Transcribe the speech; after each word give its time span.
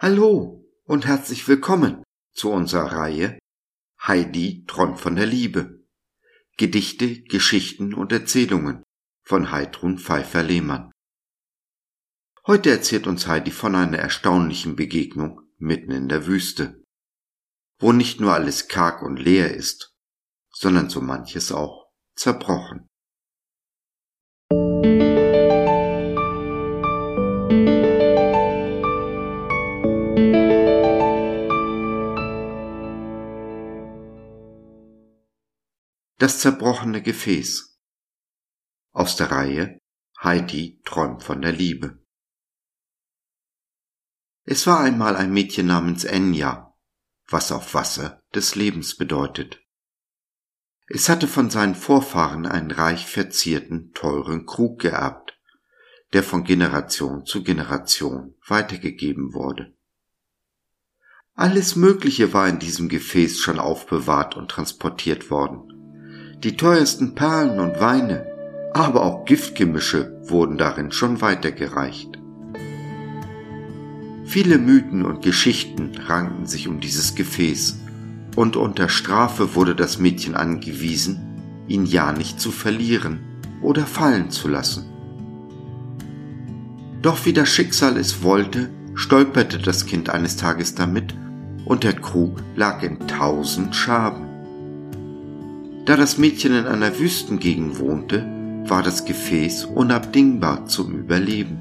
Hallo 0.00 0.64
und 0.84 1.06
herzlich 1.06 1.48
willkommen 1.48 2.04
zu 2.32 2.52
unserer 2.52 2.92
Reihe 2.92 3.36
Heidi 4.00 4.64
träumt 4.68 5.00
von 5.00 5.16
der 5.16 5.26
Liebe. 5.26 5.84
Gedichte, 6.56 7.22
Geschichten 7.22 7.94
und 7.94 8.12
Erzählungen 8.12 8.84
von 9.24 9.50
Heidrun 9.50 9.98
Pfeiffer-Lehmann. 9.98 10.92
Heute 12.46 12.70
erzählt 12.70 13.08
uns 13.08 13.26
Heidi 13.26 13.50
von 13.50 13.74
einer 13.74 13.98
erstaunlichen 13.98 14.76
Begegnung 14.76 15.40
mitten 15.56 15.90
in 15.90 16.08
der 16.08 16.28
Wüste, 16.28 16.84
wo 17.80 17.90
nicht 17.90 18.20
nur 18.20 18.34
alles 18.34 18.68
karg 18.68 19.02
und 19.02 19.16
leer 19.16 19.52
ist, 19.52 19.96
sondern 20.52 20.90
so 20.90 21.00
manches 21.00 21.50
auch 21.50 21.90
zerbrochen. 22.14 22.87
Das 36.28 36.40
zerbrochene 36.40 37.00
Gefäß. 37.00 37.80
Aus 38.92 39.16
der 39.16 39.30
Reihe 39.30 39.80
Heidi 40.22 40.78
träumt 40.84 41.22
von 41.22 41.40
der 41.40 41.52
Liebe. 41.52 42.04
Es 44.44 44.66
war 44.66 44.80
einmal 44.80 45.16
ein 45.16 45.32
Mädchen 45.32 45.68
namens 45.68 46.04
Enya, 46.04 46.74
was 47.28 47.50
auf 47.50 47.72
Wasser 47.72 48.22
des 48.34 48.56
Lebens 48.56 48.98
bedeutet. 48.98 49.62
Es 50.86 51.08
hatte 51.08 51.28
von 51.28 51.48
seinen 51.48 51.74
Vorfahren 51.74 52.44
einen 52.44 52.72
reich 52.72 53.06
verzierten, 53.06 53.94
teuren 53.94 54.44
Krug 54.44 54.82
geerbt, 54.82 55.40
der 56.12 56.22
von 56.22 56.44
Generation 56.44 57.24
zu 57.24 57.42
Generation 57.42 58.34
weitergegeben 58.46 59.32
wurde. 59.32 59.74
Alles 61.32 61.74
Mögliche 61.74 62.34
war 62.34 62.46
in 62.50 62.58
diesem 62.58 62.90
Gefäß 62.90 63.38
schon 63.38 63.58
aufbewahrt 63.58 64.36
und 64.36 64.50
transportiert 64.50 65.30
worden 65.30 65.77
die 66.44 66.56
teuersten 66.56 67.14
Perlen 67.14 67.58
und 67.58 67.80
Weine, 67.80 68.26
aber 68.72 69.02
auch 69.02 69.24
Giftgemische 69.24 70.20
wurden 70.22 70.56
darin 70.56 70.92
schon 70.92 71.20
weitergereicht. 71.20 72.18
Viele 74.24 74.58
Mythen 74.58 75.04
und 75.04 75.22
Geschichten 75.22 75.92
rankten 76.06 76.46
sich 76.46 76.68
um 76.68 76.80
dieses 76.80 77.14
Gefäß, 77.14 77.80
und 78.36 78.56
unter 78.56 78.88
Strafe 78.88 79.56
wurde 79.56 79.74
das 79.74 79.98
Mädchen 79.98 80.36
angewiesen, 80.36 81.64
ihn 81.66 81.86
ja 81.86 82.12
nicht 82.12 82.38
zu 82.38 82.52
verlieren 82.52 83.18
oder 83.62 83.84
fallen 83.84 84.30
zu 84.30 84.46
lassen. 84.46 84.84
Doch 87.02 87.26
wie 87.26 87.32
das 87.32 87.48
Schicksal 87.48 87.96
es 87.96 88.22
wollte, 88.22 88.70
stolperte 88.94 89.58
das 89.58 89.86
Kind 89.86 90.10
eines 90.10 90.36
Tages 90.36 90.74
damit, 90.74 91.16
und 91.64 91.82
der 91.82 91.94
Krug 91.94 92.42
lag 92.54 92.82
in 92.82 92.98
tausend 93.08 93.74
Schaben. 93.74 94.27
Da 95.88 95.96
das 95.96 96.18
Mädchen 96.18 96.54
in 96.54 96.66
einer 96.66 96.98
Wüstengegend 96.98 97.78
wohnte, 97.78 98.26
war 98.66 98.82
das 98.82 99.06
Gefäß 99.06 99.64
unabdingbar 99.64 100.66
zum 100.66 100.92
Überleben. 100.92 101.58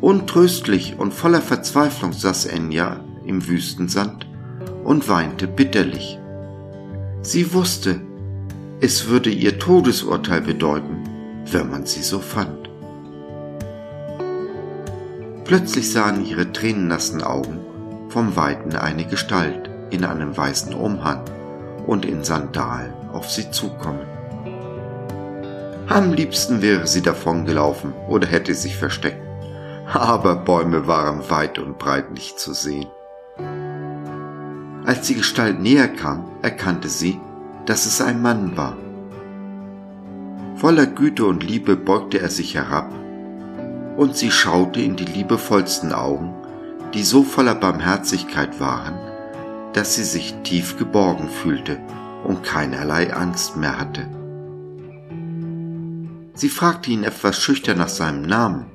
Untröstlich 0.00 0.96
und 0.96 1.12
voller 1.12 1.40
Verzweiflung 1.40 2.12
saß 2.12 2.46
Enya 2.46 3.00
im 3.24 3.48
Wüstensand 3.48 4.28
und 4.84 5.08
weinte 5.08 5.48
bitterlich. 5.48 6.20
Sie 7.22 7.52
wusste, 7.52 8.00
es 8.80 9.08
würde 9.08 9.30
ihr 9.30 9.58
Todesurteil 9.58 10.42
bedeuten, 10.42 11.02
wenn 11.50 11.68
man 11.68 11.86
sie 11.86 12.02
so 12.02 12.20
fand. 12.20 12.70
Plötzlich 15.42 15.90
sahen 15.90 16.24
ihre 16.24 16.52
tränennassen 16.52 17.20
Augen 17.20 17.58
vom 18.10 18.36
Weiten 18.36 18.76
eine 18.76 19.06
Gestalt 19.06 19.70
in 19.90 20.04
einem 20.04 20.36
weißen 20.36 20.72
Umhang 20.72 21.24
und 21.86 22.04
in 22.04 22.24
Sandalen 22.24 22.92
auf 23.12 23.30
sie 23.30 23.50
zukommen. 23.50 24.06
Am 25.88 26.12
liebsten 26.12 26.62
wäre 26.62 26.86
sie 26.86 27.02
davongelaufen 27.02 27.92
oder 28.08 28.26
hätte 28.26 28.54
sich 28.54 28.76
versteckt, 28.76 29.22
aber 29.92 30.34
Bäume 30.34 30.86
waren 30.86 31.30
weit 31.30 31.58
und 31.58 31.78
breit 31.78 32.10
nicht 32.10 32.40
zu 32.40 32.52
sehen. 32.54 32.88
Als 34.84 35.06
die 35.06 35.14
Gestalt 35.14 35.60
näher 35.60 35.88
kam, 35.88 36.24
erkannte 36.42 36.88
sie, 36.88 37.20
dass 37.66 37.86
es 37.86 38.00
ein 38.00 38.20
Mann 38.20 38.56
war. 38.56 38.76
Voller 40.56 40.86
Güte 40.86 41.24
und 41.24 41.44
Liebe 41.44 41.76
beugte 41.76 42.20
er 42.20 42.30
sich 42.30 42.54
herab, 42.54 42.92
und 43.96 44.16
sie 44.16 44.30
schaute 44.30 44.80
in 44.80 44.96
die 44.96 45.04
liebevollsten 45.04 45.92
Augen, 45.92 46.34
die 46.94 47.02
so 47.02 47.22
voller 47.22 47.54
Barmherzigkeit 47.54 48.60
waren, 48.60 48.94
dass 49.76 49.94
sie 49.94 50.04
sich 50.04 50.34
tief 50.42 50.78
geborgen 50.78 51.28
fühlte 51.28 51.78
und 52.24 52.42
keinerlei 52.42 53.12
Angst 53.12 53.58
mehr 53.58 53.78
hatte. 53.78 54.08
Sie 56.32 56.48
fragte 56.48 56.90
ihn 56.90 57.04
etwas 57.04 57.38
schüchtern 57.38 57.76
nach 57.76 57.90
seinem 57.90 58.22
Namen 58.22 58.70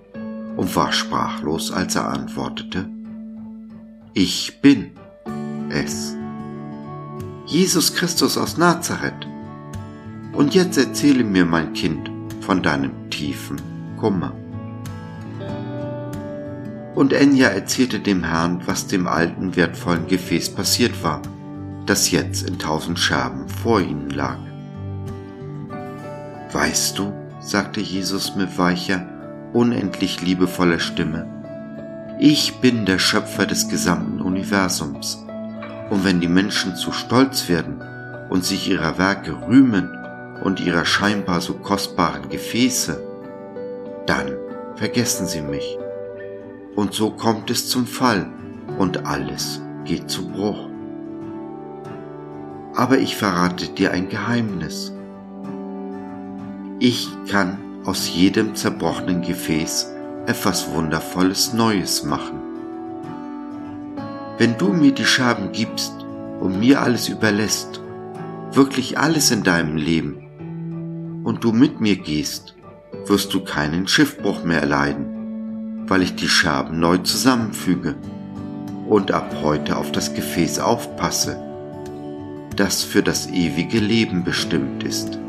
und 0.57 0.75
war 0.75 0.93
sprachlos, 0.93 1.71
als 1.71 1.95
er 1.95 2.07
antwortete, 2.07 2.87
Ich 4.13 4.61
bin 4.61 4.91
es. 5.69 6.15
Jesus 7.47 7.95
Christus 7.95 8.37
aus 8.37 8.57
Nazareth. 8.57 9.27
Und 10.33 10.53
jetzt 10.53 10.77
erzähle 10.77 11.23
mir, 11.23 11.45
mein 11.45 11.73
Kind, 11.73 12.11
von 12.41 12.61
deinem 12.61 13.09
tiefen 13.09 13.59
Kummer. 13.99 14.33
Und 17.01 17.13
Enya 17.13 17.47
erzählte 17.47 17.99
dem 17.99 18.23
Herrn, 18.23 18.61
was 18.67 18.85
dem 18.85 19.07
alten 19.07 19.55
wertvollen 19.55 20.05
Gefäß 20.05 20.51
passiert 20.51 21.03
war, 21.03 21.23
das 21.87 22.11
jetzt 22.11 22.47
in 22.47 22.59
tausend 22.59 22.99
Scherben 22.99 23.49
vor 23.49 23.81
ihnen 23.81 24.11
lag. 24.11 24.37
Weißt 26.51 26.99
du, 26.99 27.11
sagte 27.39 27.81
Jesus 27.81 28.35
mit 28.35 28.55
weicher, 28.59 29.03
unendlich 29.51 30.21
liebevoller 30.21 30.77
Stimme, 30.77 31.25
ich 32.19 32.59
bin 32.61 32.85
der 32.85 32.99
Schöpfer 32.99 33.47
des 33.47 33.67
gesamten 33.67 34.21
Universums. 34.21 35.25
Und 35.89 36.05
wenn 36.05 36.21
die 36.21 36.27
Menschen 36.27 36.75
zu 36.75 36.91
stolz 36.91 37.49
werden 37.49 37.81
und 38.29 38.45
sich 38.45 38.69
ihrer 38.69 38.99
Werke 38.99 39.47
rühmen 39.47 39.89
und 40.43 40.59
ihrer 40.59 40.85
scheinbar 40.85 41.41
so 41.41 41.55
kostbaren 41.55 42.29
Gefäße, 42.29 43.01
dann 44.05 44.33
vergessen 44.75 45.25
sie 45.25 45.41
mich 45.41 45.80
und 46.75 46.93
so 46.93 47.11
kommt 47.11 47.49
es 47.49 47.69
zum 47.69 47.85
Fall 47.85 48.31
und 48.77 49.05
alles 49.05 49.61
geht 49.85 50.09
zu 50.09 50.27
Bruch. 50.29 50.69
Aber 52.75 52.97
ich 52.97 53.15
verrate 53.15 53.67
dir 53.67 53.91
ein 53.91 54.09
Geheimnis. 54.09 54.93
Ich 56.79 57.09
kann 57.29 57.57
aus 57.85 58.13
jedem 58.13 58.55
zerbrochenen 58.55 59.21
Gefäß 59.21 59.91
etwas 60.25 60.71
Wundervolles 60.71 61.53
Neues 61.53 62.03
machen. 62.03 62.39
Wenn 64.37 64.57
du 64.57 64.69
mir 64.69 64.93
die 64.93 65.05
Scherben 65.05 65.51
gibst 65.51 65.93
und 66.39 66.59
mir 66.59 66.81
alles 66.81 67.09
überlässt, 67.09 67.81
wirklich 68.53 68.97
alles 68.97 69.31
in 69.31 69.43
deinem 69.43 69.75
Leben, 69.75 70.17
und 71.23 71.43
du 71.43 71.51
mit 71.51 71.79
mir 71.79 71.97
gehst, 71.97 72.55
wirst 73.05 73.33
du 73.33 73.43
keinen 73.43 73.87
Schiffbruch 73.87 74.43
mehr 74.43 74.61
erleiden 74.61 75.10
weil 75.91 76.03
ich 76.03 76.15
die 76.15 76.29
Scherben 76.29 76.79
neu 76.79 76.99
zusammenfüge 76.99 77.95
und 78.87 79.11
ab 79.11 79.35
heute 79.43 79.75
auf 79.75 79.91
das 79.91 80.13
Gefäß 80.13 80.59
aufpasse, 80.59 81.35
das 82.55 82.81
für 82.81 83.03
das 83.03 83.27
ewige 83.27 83.79
Leben 83.79 84.23
bestimmt 84.23 84.85
ist. 84.85 85.19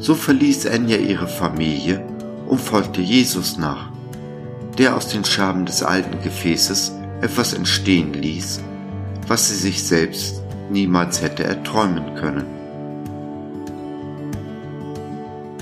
So 0.00 0.16
verließ 0.16 0.64
Enya 0.64 0.96
ihre 0.96 1.28
Familie 1.28 2.04
und 2.48 2.60
folgte 2.60 3.00
Jesus 3.00 3.56
nach, 3.58 3.92
der 4.76 4.96
aus 4.96 5.06
den 5.06 5.24
Scherben 5.24 5.66
des 5.66 5.84
alten 5.84 6.20
Gefäßes 6.24 6.96
etwas 7.20 7.52
entstehen 7.52 8.12
ließ, 8.12 8.60
was 9.28 9.50
sie 9.50 9.54
sich 9.54 9.84
selbst 9.84 10.42
niemals 10.68 11.22
hätte 11.22 11.44
erträumen 11.44 12.16
können. 12.16 12.59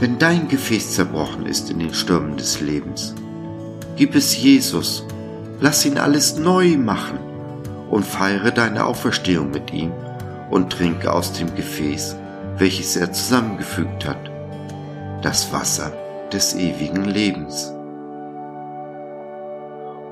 Wenn 0.01 0.19
dein 0.19 0.47
Gefäß 0.47 0.95
zerbrochen 0.95 1.47
ist 1.47 1.71
in 1.71 1.81
den 1.81 1.93
Stürmen 1.93 2.37
des 2.37 2.61
Lebens, 2.61 3.17
gib 3.97 4.15
es 4.15 4.41
Jesus, 4.41 5.05
lass 5.61 5.85
ihn 5.85 5.99
alles 5.99 6.37
neu 6.37 6.77
machen 6.77 7.19
und 7.91 8.05
feiere 8.05 8.53
deine 8.53 8.85
Auferstehung 8.87 9.51
mit 9.51 9.73
ihm 9.73 9.93
und 10.51 10.73
trinke 10.73 11.13
aus 11.13 11.33
dem 11.33 11.53
Gefäß, 11.53 12.15
welches 12.59 12.95
er 12.97 13.13
zusammengefügt 13.13 14.07
hat, 14.07 14.31
das 15.23 15.53
Wasser 15.53 15.93
des 16.33 16.55
ewigen 16.55 17.05
Lebens. 17.05 17.73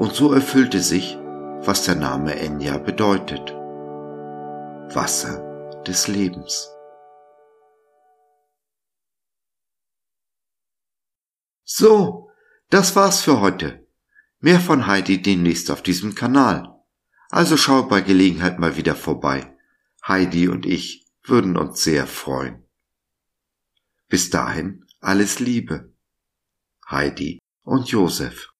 Und 0.01 0.15
so 0.15 0.33
erfüllte 0.33 0.81
sich, 0.81 1.17
was 1.65 1.85
der 1.85 1.95
Name 1.95 2.39
Enya 2.41 2.79
bedeutet. 2.79 3.55
Wasser 4.93 5.83
des 5.87 6.09
Lebens. 6.09 6.76
So, 11.69 12.31
das 12.71 12.95
war's 12.95 13.23
für 13.23 13.41
heute. 13.41 13.85
Mehr 14.39 14.61
von 14.61 14.87
Heidi 14.87 15.21
demnächst 15.21 15.69
auf 15.73 15.83
diesem 15.83 16.15
Kanal. 16.15 16.73
Also 17.29 17.57
schau 17.57 17.83
bei 17.83 18.03
Gelegenheit 18.03 18.61
mal 18.61 18.77
wieder 18.77 18.95
vorbei. 18.95 19.53
Heidi 20.07 20.47
und 20.47 20.65
ich 20.65 21.09
würden 21.25 21.57
uns 21.57 21.83
sehr 21.83 22.07
freuen. 22.07 22.65
Bis 24.09 24.31
dahin 24.31 24.85
alles 25.01 25.41
Liebe. 25.41 25.93
Heidi 26.89 27.41
und 27.65 27.89
Josef. 27.89 28.53